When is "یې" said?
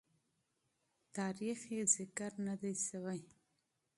1.75-1.81